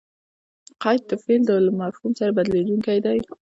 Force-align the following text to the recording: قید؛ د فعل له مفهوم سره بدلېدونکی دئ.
قید؛ 0.83 1.01
د 1.09 1.11
فعل 1.23 1.41
له 1.65 1.71
مفهوم 1.81 2.11
سره 2.19 2.31
بدلېدونکی 2.37 2.97
دئ. 3.05 3.19